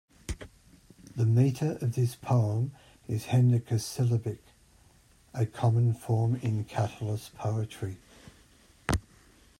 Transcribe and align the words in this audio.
The 1.15 1.27
meter 1.27 1.73
of 1.73 1.93
this 1.93 2.15
poem 2.15 2.71
is 3.07 3.25
hendecasyllabic, 3.25 4.39
a 5.31 5.45
common 5.45 5.93
form 5.93 6.37
in 6.37 6.65
Catullus's 6.65 7.29
poetry. 7.35 7.97